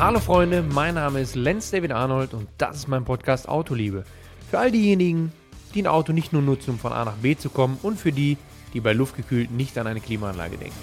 [0.00, 4.04] Hallo Freunde, mein Name ist Lenz David Arnold und das ist mein Podcast Autoliebe.
[4.48, 5.32] Für all diejenigen,
[5.74, 8.12] die ein Auto nicht nur nutzen, um von A nach B zu kommen und für
[8.12, 8.36] die,
[8.74, 10.76] die bei luftgekühlt nicht an eine Klimaanlage denken.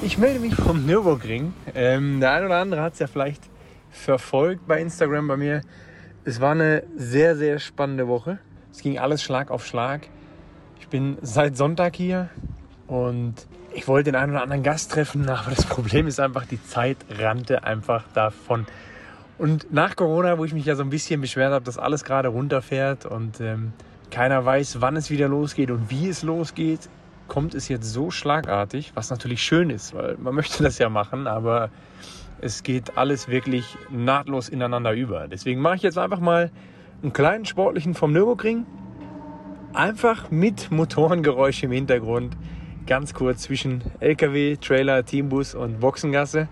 [0.00, 1.52] Ich melde mich vom Nürburgring.
[1.74, 3.42] Ähm, der eine oder andere hat es ja vielleicht
[3.90, 5.62] verfolgt bei Instagram bei mir.
[6.24, 8.38] Es war eine sehr, sehr spannende Woche.
[8.70, 10.06] Es ging alles Schlag auf Schlag.
[10.78, 12.30] Ich bin seit Sonntag hier
[12.86, 13.34] und
[13.76, 16.96] ich wollte den einen oder anderen Gast treffen, aber das Problem ist einfach, die Zeit
[17.18, 18.66] rannte einfach davon.
[19.38, 22.28] Und nach Corona, wo ich mich ja so ein bisschen beschwert habe, dass alles gerade
[22.28, 23.74] runterfährt und ähm,
[24.10, 26.88] keiner weiß, wann es wieder losgeht und wie es losgeht,
[27.28, 31.26] kommt es jetzt so schlagartig, was natürlich schön ist, weil man möchte das ja machen,
[31.26, 31.68] aber
[32.40, 35.28] es geht alles wirklich nahtlos ineinander über.
[35.28, 36.50] Deswegen mache ich jetzt einfach mal
[37.02, 38.64] einen kleinen sportlichen vom Nürburgring,
[39.74, 42.34] einfach mit Motorengeräusch im Hintergrund
[42.86, 46.48] ganz kurz zwischen LKW, Trailer, Teambus und Boxengasse.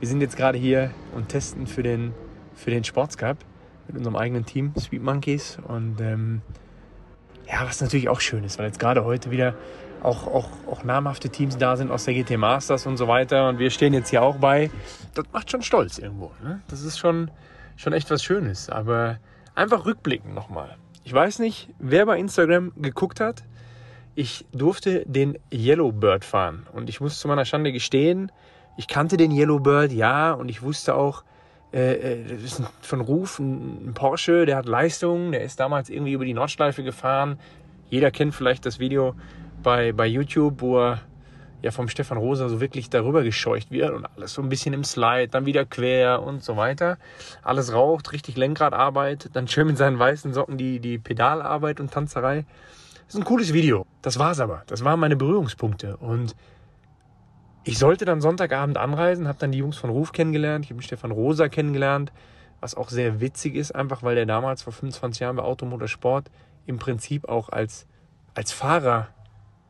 [0.00, 2.14] Wir sind jetzt gerade hier und testen für den,
[2.54, 3.36] für den Sportscup
[3.86, 5.58] mit unserem eigenen Team, Sweet Monkeys.
[5.68, 6.40] Und ähm,
[7.46, 9.54] ja, was natürlich auch schön ist, weil jetzt gerade heute wieder
[10.02, 13.48] auch, auch, auch namhafte Teams da sind aus der GT Masters und so weiter.
[13.48, 14.70] Und wir stehen jetzt hier auch bei.
[15.14, 16.32] Das macht schon stolz irgendwo.
[16.42, 16.60] Ne?
[16.68, 17.30] Das ist schon,
[17.76, 18.70] schon echt was Schönes.
[18.70, 19.18] Aber
[19.54, 20.76] einfach rückblicken nochmal.
[21.04, 23.44] Ich weiß nicht, wer bei Instagram geguckt hat
[24.14, 26.66] ich durfte den Yellowbird fahren.
[26.72, 28.30] Und ich muss zu meiner Schande gestehen,
[28.76, 31.22] ich kannte den Yellowbird, ja, und ich wusste auch,
[31.72, 35.90] äh, äh das ist von Ruf ein, ein Porsche, der hat Leistung, der ist damals
[35.90, 37.38] irgendwie über die Nordschleife gefahren.
[37.90, 39.14] Jeder kennt vielleicht das Video
[39.62, 41.00] bei, bei YouTube, wo er
[41.62, 44.84] ja vom Stefan Rosa so wirklich darüber gescheucht wird und alles so ein bisschen im
[44.84, 46.98] Slide, dann wieder quer und so weiter.
[47.42, 52.44] Alles raucht, richtig Lenkradarbeit, dann schön mit seinen weißen Socken die, die Pedalarbeit und Tanzerei.
[53.14, 53.86] Das ist ein cooles Video.
[54.02, 54.64] Das war's aber.
[54.66, 55.98] Das waren meine Berührungspunkte.
[55.98, 56.34] Und
[57.62, 60.64] ich sollte dann Sonntagabend anreisen, habe dann die Jungs von Ruf kennengelernt.
[60.64, 62.10] Ich habe Stefan Rosa kennengelernt,
[62.58, 66.28] was auch sehr witzig ist, einfach weil der damals vor 25 Jahren bei Automotorsport
[66.66, 67.86] im Prinzip auch als,
[68.34, 69.06] als Fahrer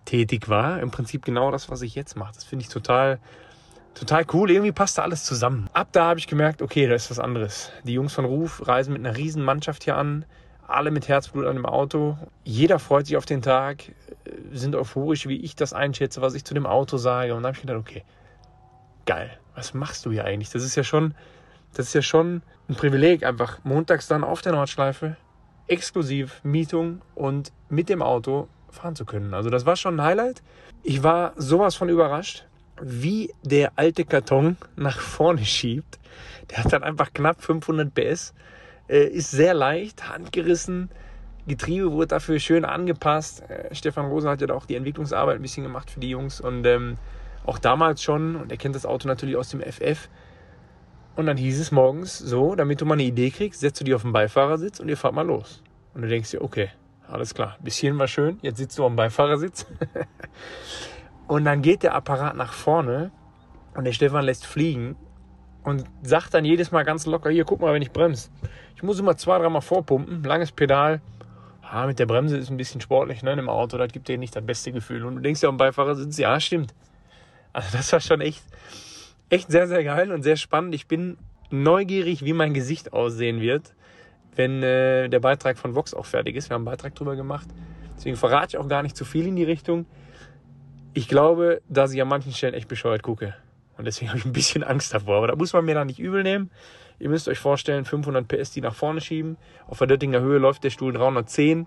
[0.07, 0.81] tätig war.
[0.81, 2.33] Im Prinzip genau das, was ich jetzt mache.
[2.33, 3.19] Das finde ich total,
[3.93, 4.51] total cool.
[4.51, 5.69] Irgendwie passt da alles zusammen.
[5.75, 7.71] Ab da habe ich gemerkt, okay, da ist was anderes.
[7.83, 10.25] Die Jungs von Ruf reisen mit einer riesen Mannschaft hier an
[10.67, 12.17] alle mit Herzblut an dem Auto.
[12.45, 13.93] Jeder freut sich auf den Tag,
[14.53, 17.35] sind euphorisch, wie ich das einschätze, was ich zu dem Auto sage.
[17.35, 18.05] Und dann habe ich gedacht, okay,
[19.07, 20.51] geil, was machst du hier eigentlich?
[20.51, 21.15] Das ist ja schon,
[21.75, 25.17] das ist ja schon ein Privileg, einfach montags dann auf der Nordschleife,
[25.67, 29.35] exklusiv Mietung und mit dem Auto fahren zu können.
[29.35, 30.43] Also das war schon ein Highlight.
[30.83, 32.45] Ich war sowas von überrascht,
[32.83, 35.99] wie der alte Karton nach vorne schiebt.
[36.51, 38.35] Der hat dann einfach knapp 500 PS
[38.89, 40.91] äh, ist sehr leicht, handgerissen.
[41.47, 43.43] Getriebe wurde dafür schön angepasst.
[43.49, 46.67] Äh, Stefan Rosen hat ja auch die Entwicklungsarbeit ein bisschen gemacht für die Jungs und
[46.67, 46.97] ähm,
[47.45, 48.37] auch damals schon.
[48.37, 50.09] Und er kennt das Auto natürlich aus dem FF.
[51.17, 53.95] Und dann hieß es morgens so, damit du mal eine Idee kriegst, setzt du dich
[53.95, 55.63] auf den Beifahrersitz und ihr fahrt mal los.
[55.95, 56.71] Und du denkst dir, okay,
[57.07, 59.67] alles klar, bisschen war schön, jetzt sitzt du am Beifahrersitz.
[61.29, 63.13] und dann geht der Apparat nach vorne
[63.75, 64.97] und der Stefan lässt fliegen
[65.65, 68.29] und sagt dann jedes Mal ganz locker, hier, guck mal, wenn ich bremse.
[68.77, 71.01] Ich muss immer zwei, dreimal vorpumpen, langes Pedal.
[71.63, 74.37] Ah, mit der Bremse ist ein bisschen sportlich ne, im Auto, das gibt dir nicht
[74.37, 75.05] das beste Gefühl.
[75.05, 76.75] Und du denkst ja am Beifahrersitz, ja, stimmt.
[77.53, 78.43] Also das war schon echt,
[79.31, 80.75] echt sehr, sehr geil und sehr spannend.
[80.75, 81.17] Ich bin
[81.51, 83.75] neugierig, wie mein Gesicht aussehen wird,
[84.37, 86.51] wenn äh, der Beitrag von Vox auch fertig ist.
[86.51, 87.49] Wir haben einen Beitrag drüber gemacht.
[87.97, 89.87] Deswegen verrate ich auch gar nicht zu viel in die Richtung.
[90.93, 93.35] Ich glaube, dass ich an manchen Stellen echt bescheuert gucke.
[93.77, 95.19] Und deswegen habe ich ein bisschen Angst davor.
[95.19, 96.51] Aber da muss man mir da nicht übel nehmen.
[96.99, 99.37] Ihr müsst euch vorstellen, 500 PS, die nach vorne schieben.
[99.67, 101.67] Auf der Döttinger Höhe läuft der Stuhl 310.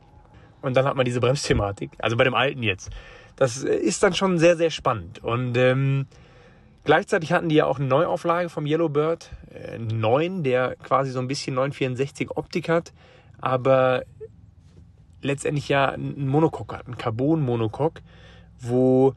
[0.62, 1.91] Und dann hat man diese Bremsthematik.
[2.00, 2.90] Also bei dem alten jetzt.
[3.35, 5.23] Das ist dann schon sehr, sehr spannend.
[5.23, 6.07] Und ähm,
[6.84, 9.29] gleichzeitig hatten die ja auch eine Neuauflage vom Yellowbird.
[9.53, 12.94] Äh, 9, der quasi so ein bisschen 964 Optik hat.
[13.39, 14.03] Aber
[15.22, 16.88] letztendlich ja ein Monocoque hat.
[16.88, 18.01] Ein Carbon-Monocoque.
[18.59, 19.13] Wo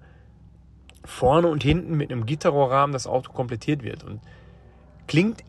[1.04, 4.04] vorne und hinten mit einem Gitterrohrrahmen das Auto komplettiert wird.
[4.04, 4.20] Und
[5.06, 5.42] klingt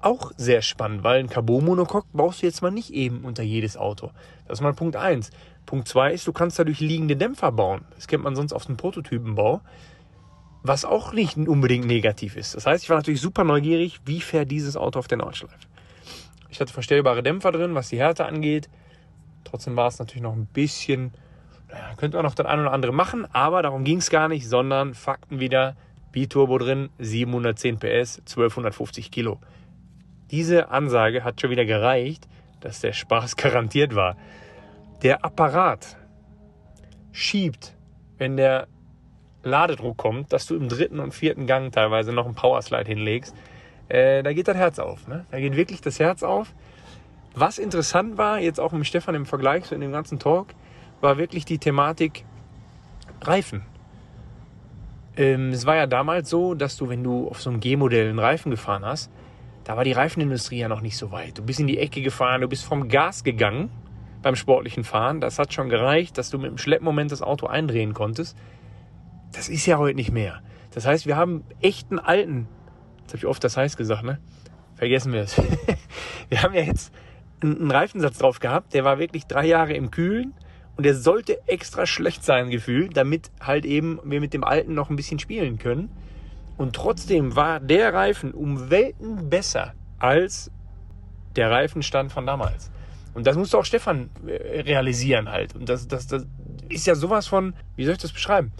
[0.00, 4.10] auch sehr spannend, weil ein Carbon-Monocoque baust du jetzt mal nicht eben unter jedes Auto.
[4.46, 5.30] Das ist mal Punkt eins.
[5.66, 7.86] Punkt zwei ist, du kannst dadurch liegende Dämpfer bauen.
[7.94, 9.62] Das kennt man sonst auf dem Prototypenbau,
[10.62, 12.54] was auch nicht unbedingt negativ ist.
[12.54, 15.56] Das heißt, ich war natürlich super neugierig, wie fährt dieses Auto auf der Nordschleife.
[16.50, 18.68] Ich hatte verstellbare Dämpfer drin, was die Härte angeht.
[19.42, 21.12] Trotzdem war es natürlich noch ein bisschen
[21.96, 24.94] könnte man noch das ein oder andere machen, aber darum ging es gar nicht, sondern
[24.94, 25.76] Fakten wieder.
[26.14, 29.40] Biturbo drin, 710 PS, 1250 Kilo.
[30.30, 32.28] Diese Ansage hat schon wieder gereicht,
[32.60, 34.16] dass der Spaß garantiert war.
[35.02, 35.96] Der Apparat
[37.10, 37.74] schiebt,
[38.16, 38.68] wenn der
[39.42, 43.34] Ladedruck kommt, dass du im dritten und vierten Gang teilweise noch einen Powerslide hinlegst,
[43.88, 45.08] äh, da geht das Herz auf.
[45.08, 45.26] Ne?
[45.32, 46.54] Da geht wirklich das Herz auf.
[47.34, 50.48] Was interessant war, jetzt auch mit Stefan im Vergleich, so in dem ganzen Talk,
[51.04, 52.24] war wirklich die Thematik
[53.20, 53.62] Reifen.
[55.16, 58.18] Ähm, es war ja damals so, dass du, wenn du auf so einem G-Modell einen
[58.18, 59.12] Reifen gefahren hast,
[59.62, 61.38] da war die Reifenindustrie ja noch nicht so weit.
[61.38, 63.70] Du bist in die Ecke gefahren, du bist vom Gas gegangen
[64.20, 65.20] beim sportlichen Fahren.
[65.20, 68.36] Das hat schon gereicht, dass du mit dem Schleppmoment das Auto eindrehen konntest.
[69.32, 70.42] Das ist ja heute nicht mehr.
[70.72, 72.48] Das heißt, wir haben echten alten,
[73.02, 74.18] jetzt habe ich oft das heißt gesagt, ne?
[74.74, 75.40] Vergessen wir es.
[76.28, 76.92] wir haben ja jetzt
[77.40, 80.34] einen Reifensatz drauf gehabt, der war wirklich drei Jahre im Kühlen
[80.76, 84.90] und der sollte extra schlecht sein, gefühlt, damit halt eben wir mit dem alten noch
[84.90, 85.90] ein bisschen spielen können.
[86.56, 90.50] Und trotzdem war der Reifen um Welten besser als
[91.36, 92.70] der Reifenstand von damals.
[93.12, 95.54] Und das musste auch Stefan äh, realisieren halt.
[95.54, 96.26] Und das, das, das
[96.68, 98.52] ist ja sowas von, wie soll ich das beschreiben?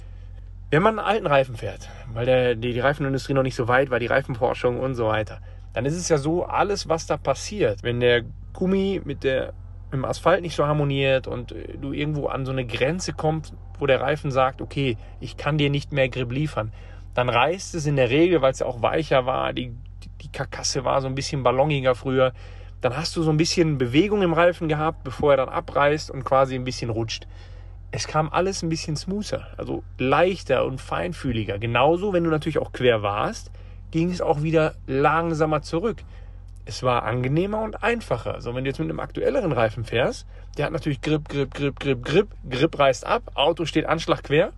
[0.70, 3.90] Wenn man einen alten Reifen fährt, weil der, die, die Reifenindustrie noch nicht so weit
[3.90, 5.40] war, die Reifenforschung und so weiter,
[5.72, 8.22] dann ist es ja so, alles, was da passiert, wenn der
[8.52, 9.52] Gummi mit, der,
[9.96, 13.86] mit Asphalt nicht so harmoniert und äh, du irgendwo an so eine Grenze kommst, wo
[13.86, 16.72] der Reifen sagt, okay, ich kann dir nicht mehr Grip liefern,
[17.14, 19.72] dann reißt es in der Regel, weil es ja auch weicher war, die,
[20.20, 22.32] die Karkasse war so ein bisschen balloniger früher,
[22.80, 26.24] dann hast du so ein bisschen Bewegung im Reifen gehabt, bevor er dann abreißt und
[26.24, 27.26] quasi ein bisschen rutscht.
[27.92, 31.58] Es kam alles ein bisschen smoother, also leichter und feinfühliger.
[31.58, 33.50] Genauso, wenn du natürlich auch quer warst,
[33.90, 36.02] ging es auch wieder langsamer zurück.
[36.66, 38.40] Es war angenehmer und einfacher.
[38.40, 40.26] So, wenn du jetzt mit einem aktuelleren Reifen fährst,
[40.56, 44.52] der hat natürlich Grip, Grip, Grip, Grip, Grip, Grip reißt ab, Auto steht Anschlag quer,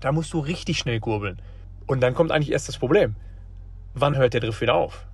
[0.00, 1.40] da musst du richtig schnell kurbeln.
[1.86, 3.14] Und dann kommt eigentlich erst das Problem.
[3.94, 5.06] Wann hört der Drift wieder auf?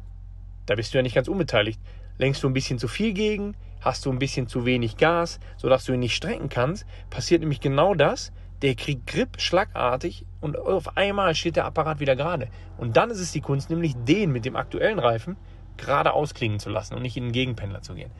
[0.66, 1.80] Da bist du ja nicht ganz unbeteiligt.
[2.18, 5.84] Lenkst du ein bisschen zu viel gegen, hast du ein bisschen zu wenig Gas, sodass
[5.84, 8.32] du ihn nicht strecken kannst, passiert nämlich genau das.
[8.62, 12.48] Der kriegt Grip schlagartig und auf einmal steht der Apparat wieder gerade.
[12.76, 15.36] Und dann ist es die Kunst, nämlich den mit dem aktuellen Reifen
[15.78, 18.10] gerade ausklingen zu lassen und nicht in den Gegenpendler zu gehen.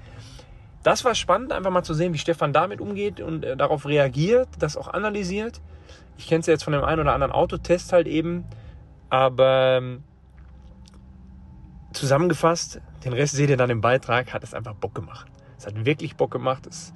[0.83, 4.49] Das war spannend, einfach mal zu sehen, wie Stefan damit umgeht und äh, darauf reagiert,
[4.59, 5.61] das auch analysiert.
[6.17, 8.45] Ich kenne es ja jetzt von dem einen oder anderen Autotest halt eben.
[9.11, 10.03] Aber ähm,
[11.93, 15.27] zusammengefasst, den Rest seht ihr dann im Beitrag, hat es einfach Bock gemacht.
[15.57, 16.67] Es hat wirklich Bock gemacht.
[16.67, 16.93] Es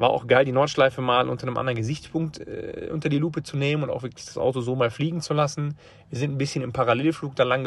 [0.00, 3.56] war auch geil, die Nordschleife mal unter einem anderen Gesichtspunkt äh, unter die Lupe zu
[3.56, 5.76] nehmen und auch wirklich das Auto so mal fliegen zu lassen.
[6.08, 7.66] Wir sind ein bisschen im Parallelflug da lang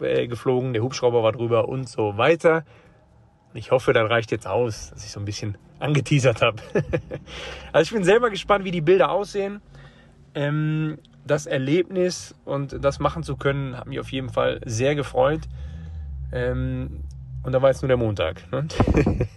[0.00, 2.64] äh, geflogen, der Hubschrauber war drüber und so weiter.
[3.52, 6.56] Ich hoffe, das reicht jetzt aus, dass ich so ein bisschen angeteasert habe.
[7.72, 9.60] also ich bin selber gespannt, wie die Bilder aussehen.
[10.34, 15.42] Ähm, das Erlebnis und das machen zu können, hat mich auf jeden Fall sehr gefreut.
[16.32, 17.04] Ähm,
[17.42, 18.50] und da war jetzt nur der Montag.
[18.50, 18.66] Ne?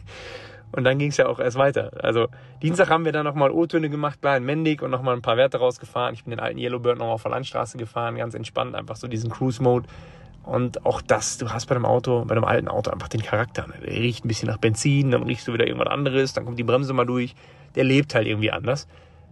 [0.71, 1.91] und dann ging es ja auch erst weiter.
[2.01, 2.27] Also
[2.61, 5.57] Dienstag haben wir dann nochmal O-Töne gemacht, klar in Mendig und nochmal ein paar Werte
[5.57, 6.13] rausgefahren.
[6.13, 9.29] Ich bin den alten Yellowbird nochmal auf der Landstraße gefahren, ganz entspannt, einfach so diesen
[9.29, 9.87] Cruise-Mode.
[10.43, 13.67] Und auch das, du hast bei dem Auto, bei dem alten Auto einfach den Charakter.
[13.67, 13.73] Ne?
[13.85, 16.63] Der riecht ein bisschen nach Benzin, dann riechst du wieder irgendwas anderes, dann kommt die
[16.63, 17.35] Bremse mal durch.
[17.75, 18.87] Der lebt halt irgendwie anders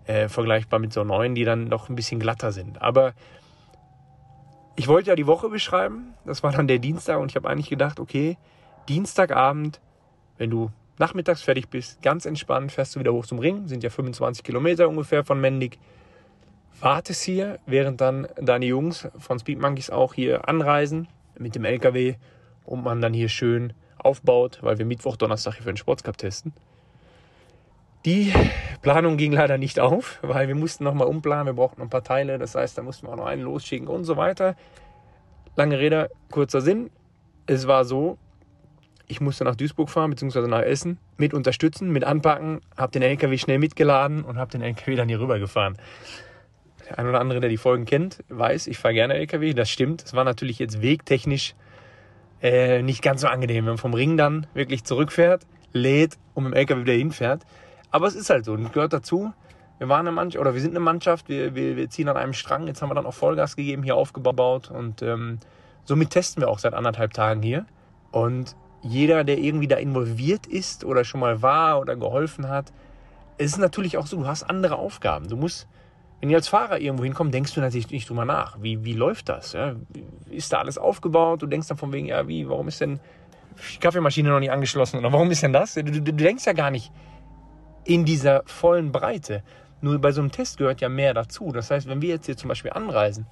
[0.08, 2.82] äh, vergleichbar mit so neuen, die dann noch ein bisschen glatter sind.
[2.82, 3.14] Aber
[4.76, 6.14] ich wollte ja die Woche beschreiben.
[6.26, 8.38] Das war dann der Dienstag und ich habe eigentlich gedacht, okay,
[8.90, 9.80] Dienstagabend,
[10.38, 13.90] wenn du nachmittags fertig bist, ganz entspannt, fährst du wieder hoch zum Ring, sind ja
[13.90, 15.78] 25 Kilometer ungefähr von Mendig.
[16.80, 22.16] Wartest hier, während dann deine Jungs von Speed Monkeys auch hier anreisen mit dem LKW
[22.66, 26.54] und man dann hier schön aufbaut, weil wir Mittwoch, Donnerstag hier für den Sportscup testen.
[28.06, 28.32] Die
[28.84, 32.04] Planung ging leider nicht auf, weil wir mussten nochmal umplanen, wir brauchten noch ein paar
[32.04, 34.56] Teile, das heißt, da mussten wir auch noch einen losschicken und so weiter.
[35.56, 36.92] Lange Rede, kurzer Sinn.
[37.48, 38.18] Es war so,
[39.08, 43.38] ich musste nach Duisburg fahren, beziehungsweise nach Essen, mit unterstützen, mit anpacken, habe den LKW
[43.38, 45.78] schnell mitgeladen und habe den LKW dann hier rüber gefahren.
[46.88, 50.04] Der ein oder andere, der die Folgen kennt, weiß, ich fahre gerne LKW, das stimmt.
[50.04, 51.56] Es war natürlich jetzt wegtechnisch
[52.42, 56.54] äh, nicht ganz so angenehm, wenn man vom Ring dann wirklich zurückfährt, lädt und mit
[56.54, 57.44] dem LKW wieder hinfährt.
[57.92, 59.34] Aber es ist halt so, das gehört dazu.
[59.78, 62.34] Wir waren eine Mannschaft, oder wir sind eine Mannschaft, wir, wir, wir ziehen an einem
[62.34, 62.68] Strang.
[62.68, 65.40] Jetzt haben wir dann auch Vollgas gegeben, hier aufgebaut und ähm,
[65.84, 67.66] somit testen wir auch seit anderthalb Tagen hier.
[68.12, 68.56] Und
[68.88, 72.72] jeder, der irgendwie da involviert ist oder schon mal war oder geholfen hat,
[73.38, 75.28] es ist natürlich auch so, du hast andere Aufgaben.
[75.28, 75.68] Du musst,
[76.22, 78.62] wenn ihr als Fahrer irgendwo hinkommst, denkst du natürlich nicht drüber nach.
[78.62, 79.54] Wie, wie läuft das?
[79.54, 79.76] Ja?
[80.30, 81.42] Ist da alles aufgebaut?
[81.42, 83.00] Du denkst dann von wegen, ja, wie, warum ist denn
[83.74, 85.00] die Kaffeemaschine noch nicht angeschlossen?
[85.00, 85.74] Oder warum ist denn das?
[85.74, 86.92] Du, du, du denkst ja gar nicht,
[87.84, 89.44] in dieser vollen Breite.
[89.82, 91.52] Nur bei so einem Test gehört ja mehr dazu.
[91.52, 93.26] Das heißt, wenn wir jetzt hier zum Beispiel anreisen,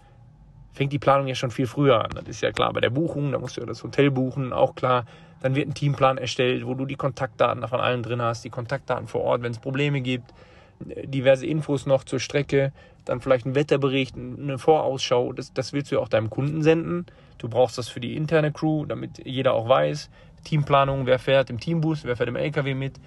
[0.73, 2.11] fängt die Planung ja schon viel früher an.
[2.15, 4.75] Das ist ja klar bei der Buchung, da musst du ja das Hotel buchen, auch
[4.75, 5.05] klar.
[5.41, 9.07] Dann wird ein Teamplan erstellt, wo du die Kontaktdaten von allen drin hast, die Kontaktdaten
[9.07, 10.33] vor Ort, wenn es Probleme gibt.
[10.79, 12.73] diverse Infos noch zur Strecke,
[13.05, 15.33] dann vielleicht ein Wetterbericht, eine Vorausschau.
[15.33, 17.05] Das, das willst du ja auch deinem Kunden senden.
[17.37, 20.09] Du brauchst das für die interne Crew, damit jeder auch weiß.
[20.43, 22.99] Teamplanung, wer fährt im Teambus, wer fährt im LKW mit.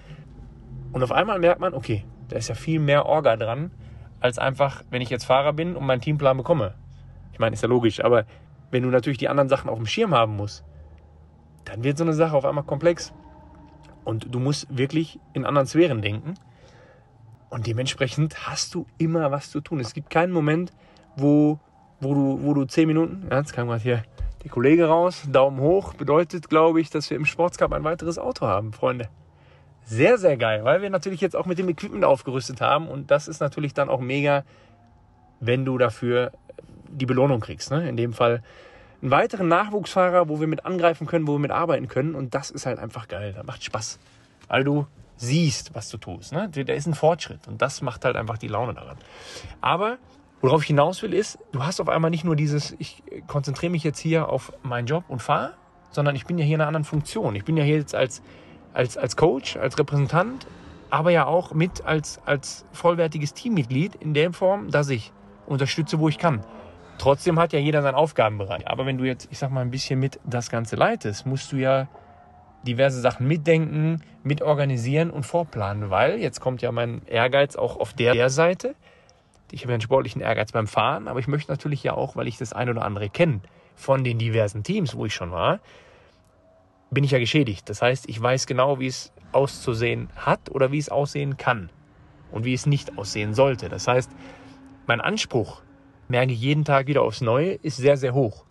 [0.91, 3.71] Und auf einmal merkt man, okay, da ist ja viel mehr Orga dran,
[4.19, 6.73] als einfach, wenn ich jetzt Fahrer bin und meinen Teamplan bekomme.
[7.37, 8.25] Ich meine, ist ja logisch, aber
[8.71, 10.63] wenn du natürlich die anderen Sachen auf dem Schirm haben musst,
[11.65, 13.13] dann wird so eine Sache auf einmal komplex.
[14.03, 16.33] Und du musst wirklich in anderen Sphären denken.
[17.51, 19.79] Und dementsprechend hast du immer was zu tun.
[19.79, 20.73] Es gibt keinen Moment,
[21.15, 21.59] wo,
[21.99, 24.03] wo, du, wo du zehn Minuten, ja, jetzt kam gerade hier
[24.43, 28.47] der Kollege raus, Daumen hoch, bedeutet, glaube ich, dass wir im Sportscup ein weiteres Auto
[28.47, 29.09] haben, Freunde.
[29.83, 33.27] Sehr, sehr geil, weil wir natürlich jetzt auch mit dem Equipment aufgerüstet haben und das
[33.27, 34.43] ist natürlich dann auch mega,
[35.39, 36.31] wenn du dafür
[36.89, 37.71] die Belohnung kriegst.
[37.71, 37.87] Ne?
[37.87, 38.43] In dem Fall
[39.01, 42.49] einen weiteren Nachwuchsfahrer, wo wir mit angreifen können, wo wir mit arbeiten können und das
[42.49, 43.33] ist halt einfach geil.
[43.33, 43.99] Das macht Spaß,
[44.47, 46.33] weil du siehst, was du tust.
[46.33, 46.49] Ne?
[46.49, 48.97] Da ist ein Fortschritt und das macht halt einfach die Laune daran.
[49.61, 49.97] Aber
[50.41, 53.83] worauf ich hinaus will, ist, du hast auf einmal nicht nur dieses, ich konzentriere mich
[53.83, 55.53] jetzt hier auf meinen Job und fahre,
[55.91, 57.35] sondern ich bin ja hier in einer anderen Funktion.
[57.35, 58.21] Ich bin ja hier jetzt als
[58.77, 60.45] als, als Coach, als Repräsentant,
[60.91, 65.11] aber ja auch mit als, als vollwertiges Teammitglied in der Form, dass ich
[65.47, 66.43] unterstütze, wo ich kann.
[66.97, 68.67] Trotzdem hat ja jeder seinen Aufgabenbereich.
[68.67, 71.57] Aber wenn du jetzt, ich sag mal, ein bisschen mit das Ganze leitest, musst du
[71.57, 71.87] ja
[72.63, 78.29] diverse Sachen mitdenken, mitorganisieren und vorplanen, weil jetzt kommt ja mein Ehrgeiz auch auf der
[78.29, 78.75] Seite.
[79.51, 82.27] Ich habe ja einen sportlichen Ehrgeiz beim Fahren, aber ich möchte natürlich ja auch, weil
[82.27, 83.39] ich das ein oder andere kenne
[83.75, 85.59] von den diversen Teams, wo ich schon war,
[86.89, 87.69] bin ich ja geschädigt.
[87.69, 91.69] Das heißt, ich weiß genau, wie es auszusehen hat oder wie es aussehen kann
[92.31, 93.69] und wie es nicht aussehen sollte.
[93.69, 94.11] Das heißt,
[94.87, 95.61] mein Anspruch,
[96.07, 98.45] merke ich jeden Tag wieder aufs Neue, ist sehr, sehr hoch.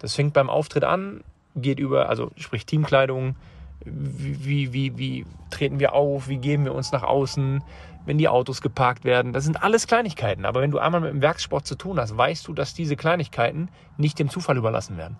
[0.00, 1.22] Das fängt beim Auftritt an,
[1.56, 3.36] geht über, also sprich Teamkleidung,
[3.84, 7.62] wie, wie, wie, treten wir auf, wie geben wir uns nach außen,
[8.06, 9.32] wenn die Autos geparkt werden.
[9.32, 10.44] Das sind alles Kleinigkeiten.
[10.44, 13.68] Aber wenn du einmal mit dem Werkssport zu tun hast, weißt du, dass diese Kleinigkeiten
[13.96, 15.16] nicht dem Zufall überlassen werden.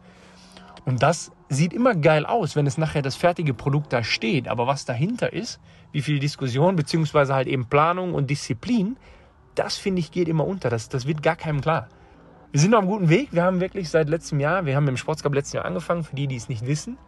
[0.84, 4.48] Und das sieht immer geil aus, wenn es nachher das fertige Produkt da steht.
[4.48, 5.60] Aber was dahinter ist,
[5.92, 8.96] wie viel Diskussion, beziehungsweise halt eben Planung und Disziplin,
[9.54, 10.70] das finde ich geht immer unter.
[10.70, 11.88] Das, das wird gar keinem klar.
[12.52, 13.28] Wir sind auf einem guten Weg.
[13.32, 16.28] Wir haben wirklich seit letztem Jahr, wir haben im Sportscup letzten Jahr angefangen, für die,
[16.28, 16.98] die es nicht wissen,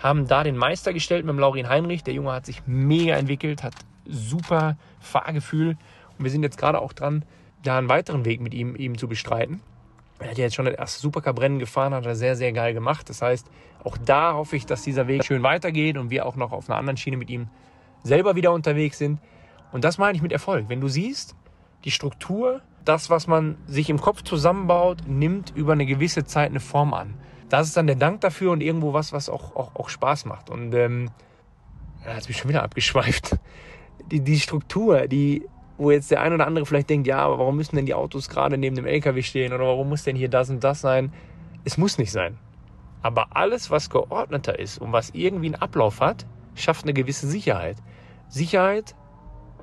[0.00, 2.04] haben da den Meister gestellt mit dem Laurin Heinrich.
[2.04, 3.74] Der Junge hat sich mega entwickelt, hat
[4.06, 5.76] super Fahrgefühl.
[6.18, 7.24] Und wir sind jetzt gerade auch dran,
[7.62, 9.60] da einen weiteren Weg mit ihm, ihm zu bestreiten.
[10.18, 13.08] Er hat ja jetzt schon das erste Supercup-Rennen gefahren, hat er sehr, sehr geil gemacht.
[13.08, 13.48] Das heißt,
[13.82, 16.78] auch da hoffe ich, dass dieser Weg schön weitergeht und wir auch noch auf einer
[16.78, 17.48] anderen Schiene mit ihm
[18.04, 19.18] selber wieder unterwegs sind.
[19.72, 20.68] Und das meine ich mit Erfolg.
[20.68, 21.34] Wenn du siehst,
[21.84, 26.60] die Struktur, das, was man sich im Kopf zusammenbaut, nimmt über eine gewisse Zeit eine
[26.60, 27.14] Form an.
[27.48, 30.50] Das ist dann der Dank dafür und irgendwo was, was auch, auch, auch Spaß macht.
[30.50, 31.10] Und ähm,
[32.04, 33.36] ja, jetzt bin ich schon wieder abgeschweift.
[34.10, 35.46] Die, die Struktur, die
[35.78, 38.28] wo jetzt der ein oder andere vielleicht denkt, ja, aber warum müssen denn die Autos
[38.28, 41.12] gerade neben dem LKW stehen oder warum muss denn hier das und das sein?
[41.64, 42.38] Es muss nicht sein.
[43.02, 47.76] Aber alles, was geordneter ist und was irgendwie einen Ablauf hat, schafft eine gewisse Sicherheit.
[48.28, 48.94] Sicherheit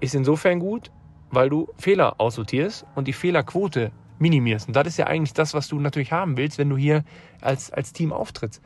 [0.01, 0.91] ist insofern gut,
[1.31, 4.67] weil du Fehler aussortierst und die Fehlerquote minimierst.
[4.67, 7.03] Und das ist ja eigentlich das, was du natürlich haben willst, wenn du hier
[7.41, 8.61] als, als Team auftrittst.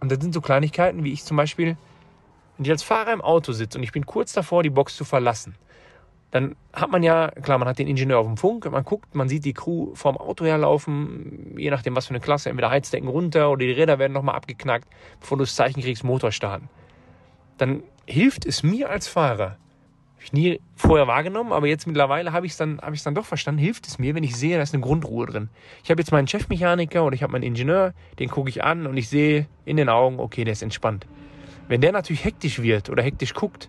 [0.00, 1.76] Und das sind so Kleinigkeiten, wie ich zum Beispiel,
[2.56, 5.04] wenn ich als Fahrer im Auto sitze und ich bin kurz davor, die Box zu
[5.04, 5.56] verlassen,
[6.30, 9.28] dann hat man ja, klar, man hat den Ingenieur auf dem Funk, man guckt, man
[9.28, 13.50] sieht die Crew vorm Auto herlaufen, je nachdem, was für eine Klasse, entweder Heizdecken runter
[13.50, 14.88] oder die Räder werden nochmal abgeknackt,
[15.20, 16.68] bevor du das Zeichen kriegst, Motor starten.
[17.58, 19.56] Dann hilft es mir als Fahrer,
[20.16, 23.24] habe ich nie vorher wahrgenommen, aber jetzt mittlerweile habe ich es dann, hab dann doch
[23.24, 25.50] verstanden, hilft es mir, wenn ich sehe, da ist eine Grundruhe drin.
[25.84, 28.96] Ich habe jetzt meinen Chefmechaniker oder ich habe meinen Ingenieur, den gucke ich an und
[28.96, 31.06] ich sehe in den Augen, okay, der ist entspannt.
[31.68, 33.68] Wenn der natürlich hektisch wird oder hektisch guckt,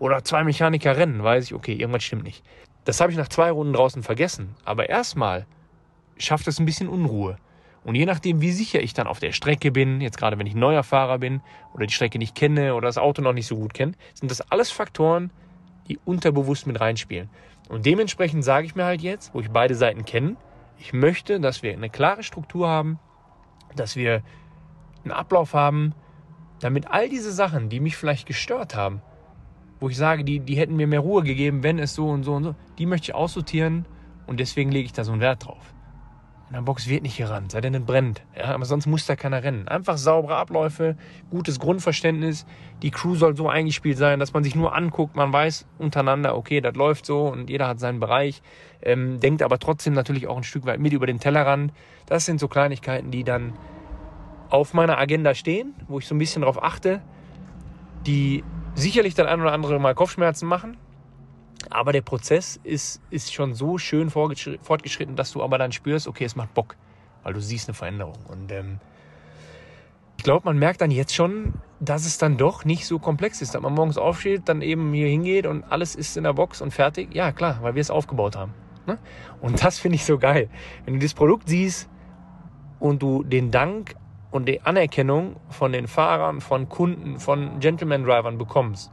[0.00, 2.42] oder zwei Mechaniker rennen, weiß ich, okay, irgendwas stimmt nicht.
[2.84, 4.56] Das habe ich nach zwei Runden draußen vergessen.
[4.64, 5.46] Aber erstmal
[6.16, 7.36] schafft es ein bisschen Unruhe.
[7.84, 10.54] Und je nachdem, wie sicher ich dann auf der Strecke bin, jetzt gerade wenn ich
[10.54, 11.42] neuer Fahrer bin
[11.74, 14.40] oder die Strecke nicht kenne oder das Auto noch nicht so gut kenne, sind das
[14.50, 15.30] alles Faktoren,
[15.90, 17.28] die unterbewusst mit reinspielen.
[17.68, 20.36] Und dementsprechend sage ich mir halt jetzt, wo ich beide Seiten kenne,
[20.78, 22.98] ich möchte, dass wir eine klare Struktur haben,
[23.76, 24.22] dass wir
[25.04, 25.94] einen Ablauf haben,
[26.60, 29.02] damit all diese Sachen, die mich vielleicht gestört haben,
[29.80, 32.34] wo ich sage, die, die hätten mir mehr Ruhe gegeben, wenn es so und so
[32.34, 33.84] und so, die möchte ich aussortieren
[34.26, 35.74] und deswegen lege ich da so einen Wert drauf.
[36.50, 38.22] In der Box wird nicht gerannt, sei denn es brennt.
[38.36, 39.68] Ja, aber sonst muss da keiner rennen.
[39.68, 40.96] Einfach saubere Abläufe,
[41.30, 42.44] gutes Grundverständnis.
[42.82, 46.60] Die Crew soll so eingespielt sein, dass man sich nur anguckt, man weiß untereinander, okay,
[46.60, 48.42] das läuft so und jeder hat seinen Bereich.
[48.82, 51.72] Ähm, denkt aber trotzdem natürlich auch ein Stück weit mit über den Tellerrand.
[52.06, 53.52] Das sind so Kleinigkeiten, die dann
[54.48, 57.00] auf meiner Agenda stehen, wo ich so ein bisschen darauf achte,
[58.08, 58.42] die
[58.74, 60.78] sicherlich dann ein oder andere mal Kopfschmerzen machen.
[61.70, 66.24] Aber der Prozess ist, ist schon so schön fortgeschritten, dass du aber dann spürst, okay,
[66.24, 66.76] es macht Bock,
[67.22, 68.18] weil du siehst eine Veränderung.
[68.28, 68.80] Und ähm,
[70.18, 73.54] ich glaube, man merkt dann jetzt schon, dass es dann doch nicht so komplex ist,
[73.54, 76.72] dass man morgens aufsteht, dann eben hier hingeht und alles ist in der Box und
[76.72, 77.14] fertig.
[77.14, 78.52] Ja, klar, weil wir es aufgebaut haben.
[78.86, 78.98] Ne?
[79.40, 80.50] Und das finde ich so geil.
[80.84, 81.88] Wenn du das Produkt siehst
[82.80, 83.94] und du den Dank
[84.30, 88.92] und die Anerkennung von den Fahrern, von Kunden, von Gentleman-Drivern bekommst,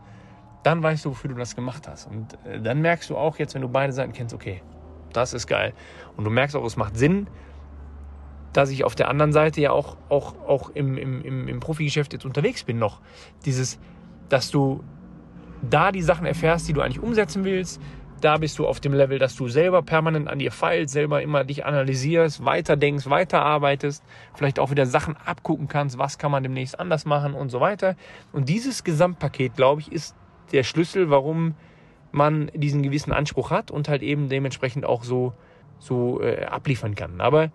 [0.63, 2.07] dann weißt du, wofür du das gemacht hast.
[2.07, 4.61] Und äh, dann merkst du auch jetzt, wenn du beide Seiten kennst, okay,
[5.13, 5.73] das ist geil.
[6.15, 7.27] Und du merkst auch, es macht Sinn,
[8.53, 12.25] dass ich auf der anderen Seite ja auch, auch, auch im, im, im Profigeschäft jetzt
[12.25, 13.01] unterwegs bin noch.
[13.45, 13.79] Dieses,
[14.29, 14.83] dass du
[15.61, 17.81] da die Sachen erfährst, die du eigentlich umsetzen willst.
[18.21, 21.43] Da bist du auf dem Level, dass du selber permanent an dir feilst, selber immer
[21.43, 27.05] dich analysierst, weiterdenkst, weiterarbeitest, vielleicht auch wieder Sachen abgucken kannst, was kann man demnächst anders
[27.05, 27.95] machen und so weiter.
[28.31, 30.15] Und dieses Gesamtpaket, glaube ich, ist
[30.51, 31.55] der Schlüssel, warum
[32.11, 35.33] man diesen gewissen Anspruch hat und halt eben dementsprechend auch so,
[35.79, 37.21] so äh, abliefern kann.
[37.21, 37.51] Aber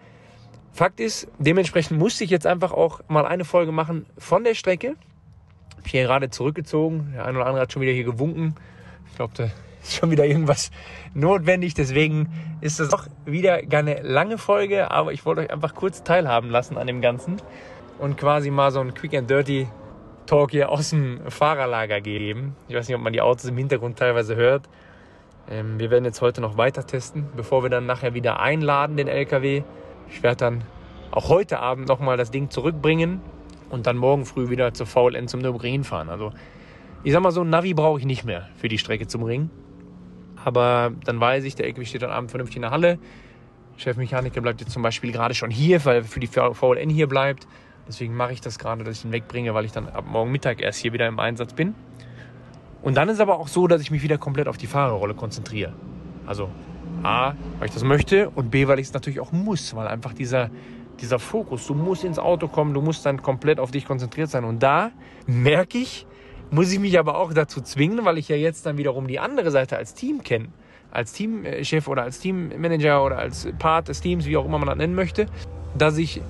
[0.73, 4.97] Fakt ist, dementsprechend musste ich jetzt einfach auch mal eine Folge machen von der Strecke.
[5.79, 7.13] Ich bin hier gerade zurückgezogen.
[7.15, 8.55] Der eine oder andere hat schon wieder hier gewunken.
[9.11, 9.45] Ich glaube, da
[9.83, 10.71] ist schon wieder irgendwas
[11.13, 11.75] notwendig.
[11.75, 12.29] Deswegen
[12.61, 16.79] ist das auch wieder keine lange Folge, aber ich wollte euch einfach kurz teilhaben lassen
[16.79, 17.37] an dem Ganzen
[17.99, 19.69] und quasi mal so ein Quick and Dirty
[20.27, 22.57] Talk hier aus dem Fahrerlager geben.
[22.69, 24.69] Ich weiß nicht, ob man die Autos im Hintergrund teilweise hört.
[25.51, 29.09] Ähm, wir werden jetzt heute noch weiter testen, bevor wir dann nachher wieder einladen, den
[29.09, 29.63] LKW.
[30.09, 30.65] Ich werde dann
[31.11, 33.21] auch heute Abend nochmal das Ding zurückbringen
[33.71, 36.09] und dann morgen früh wieder zur VLN zum Nürburgring fahren.
[36.09, 36.33] Also
[37.05, 39.51] ich sag mal so, ein Navi brauche ich nicht mehr für die Strecke zum Ring.
[40.45, 42.99] Aber dann weiß ich, der LKW steht dann abend vernünftig in der Halle.
[43.77, 47.47] Chefmechaniker bleibt jetzt zum Beispiel gerade schon hier, weil er für die VLN hier bleibt.
[47.89, 50.61] Deswegen mache ich das gerade, dass ich ihn wegbringe, weil ich dann ab morgen Mittag
[50.61, 51.75] erst hier wieder im Einsatz bin.
[52.83, 55.73] Und dann ist aber auch so, dass ich mich wieder komplett auf die Fahrerrolle konzentriere.
[56.27, 56.49] Also
[57.03, 60.13] A, weil ich das möchte und B, weil ich es natürlich auch muss, weil einfach
[60.13, 60.51] dieser,
[61.01, 64.45] dieser Fokus, du musst ins Auto kommen, du musst dann komplett auf dich konzentriert sein.
[64.45, 64.91] Und da
[65.27, 66.07] merke ich,
[66.51, 69.51] muss ich mich aber auch dazu zwingen, weil ich ja jetzt dann wiederum die andere
[69.51, 70.49] Seite als Team kenne,
[70.91, 74.77] als Teamchef oder als Teammanager oder als Part des Teams, wie auch immer man das
[74.77, 75.27] nennen möchte,
[75.77, 76.21] dass ich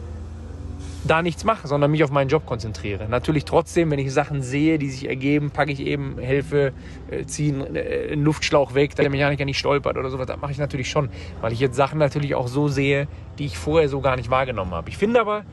[1.05, 3.09] da nichts mache, sondern mich auf meinen Job konzentriere.
[3.09, 6.73] Natürlich trotzdem, wenn ich Sachen sehe, die sich ergeben, packe ich eben, helfe,
[7.11, 10.27] äh, ziehe äh, einen Luftschlauch weg, damit der Mechaniker nicht stolpert oder sowas.
[10.27, 11.09] Das mache ich natürlich schon,
[11.41, 14.73] weil ich jetzt Sachen natürlich auch so sehe, die ich vorher so gar nicht wahrgenommen
[14.73, 14.89] habe.
[14.91, 15.45] Ich finde aber,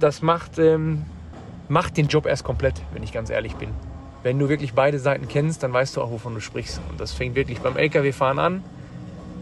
[0.00, 1.04] das macht, ähm,
[1.68, 3.68] macht den Job erst komplett, wenn ich ganz ehrlich bin.
[4.24, 6.80] Wenn du wirklich beide Seiten kennst, dann weißt du auch, wovon du sprichst.
[6.90, 8.64] Und das fängt wirklich beim LKW-Fahren an,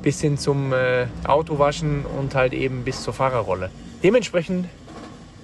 [0.03, 3.71] bis hin zum äh, Autowaschen und halt eben bis zur Fahrerrolle.
[4.03, 4.67] Dementsprechend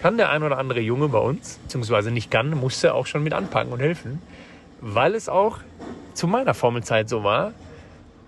[0.00, 3.32] kann der ein oder andere Junge bei uns, beziehungsweise nicht kann, musste auch schon mit
[3.32, 4.20] anpacken und helfen,
[4.80, 5.59] weil es auch
[6.14, 7.52] zu meiner Formelzeit so war,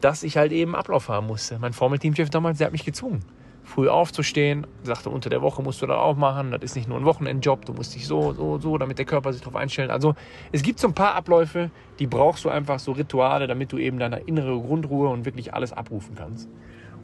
[0.01, 1.59] dass ich halt eben Ablauf haben musste.
[1.59, 3.25] Mein Formelteamchef damals, der hat mich gezwungen,
[3.65, 6.99] früh aufzustehen, sagte, unter der Woche musst du das auch machen, das ist nicht nur
[6.99, 9.91] ein Wochenendjob, du musst dich so, so, so, damit der Körper sich darauf einstellt.
[9.91, 10.15] Also
[10.53, 13.99] es gibt so ein paar Abläufe, die brauchst du einfach, so Rituale, damit du eben
[13.99, 16.49] deine innere Grundruhe und wirklich alles abrufen kannst.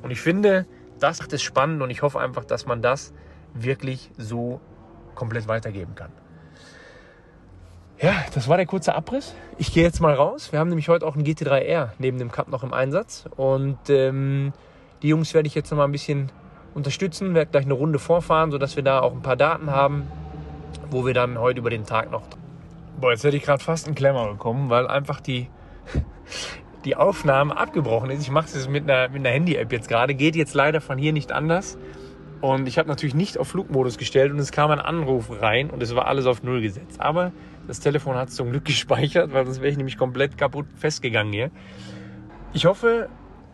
[0.03, 0.67] Und ich finde,
[1.01, 3.13] das ist spannend und ich hoffe einfach, dass man das
[3.55, 4.61] wirklich so
[5.15, 6.11] komplett weitergeben kann.
[8.01, 9.35] Ja, das war der kurze Abriss.
[9.57, 10.53] Ich gehe jetzt mal raus.
[10.53, 13.25] Wir haben nämlich heute auch einen GT3R neben dem Cup noch im Einsatz.
[13.37, 14.53] Und ähm,
[15.03, 16.31] die Jungs werde ich jetzt noch mal ein bisschen
[16.75, 20.09] unterstützen, werde gleich eine Runde vorfahren, sodass wir da auch ein paar Daten haben,
[20.91, 22.23] wo wir dann heute über den Tag noch.
[23.01, 25.49] Boah, jetzt hätte ich gerade fast einen Klemmer bekommen, weil einfach die,
[26.85, 28.23] die Aufnahme abgebrochen ist.
[28.23, 30.15] Ich mache es mit einer, mit einer Handy-App jetzt gerade.
[30.15, 31.79] Geht jetzt leider von hier nicht anders.
[32.45, 35.83] Und ich habe natürlich nicht auf Flugmodus gestellt und es kam ein Anruf rein und
[35.83, 37.01] es war alles auf Null gesetzt.
[37.01, 37.33] Aber
[37.67, 41.33] das Telefon hat es zum Glück gespeichert, weil sonst wäre ich nämlich komplett kaputt festgegangen
[41.33, 41.51] hier.
[42.53, 43.09] Ich hoffe,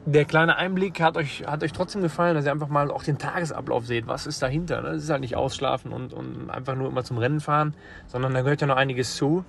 [0.07, 3.17] der kleine Einblick hat euch, hat euch trotzdem gefallen, dass ihr einfach mal auch den
[3.17, 4.09] Tagesablauf seht.
[4.09, 4.83] Was ist dahinter?
[4.83, 7.77] Das ist halt nicht ausschlafen und, und einfach nur immer zum Rennen fahren,
[8.09, 9.45] sondern da gehört ja noch einiges zu.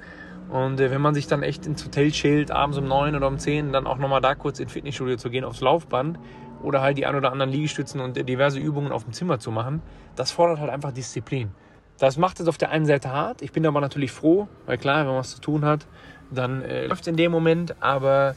[0.51, 3.39] Und äh, wenn man sich dann echt ins Hotel chillt, abends um neun oder um
[3.39, 6.19] zehn, dann auch nochmal da kurz ins Fitnessstudio zu gehen, aufs Laufband,
[6.63, 9.81] oder halt die ein oder anderen Liegestützen und diverse Übungen auf dem Zimmer zu machen,
[10.15, 11.51] das fordert halt einfach Disziplin.
[11.99, 13.41] Das macht es auf der einen Seite hart.
[13.41, 15.85] Ich bin aber natürlich froh, weil klar, wenn man was zu tun hat,
[16.31, 18.35] dann äh, läuft es in dem Moment, aber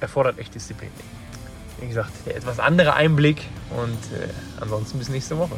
[0.00, 0.90] erfordert echt Disziplin.
[1.80, 4.28] Wie gesagt, der etwas andere Einblick und äh,
[4.60, 5.56] ansonsten bis nächste Woche.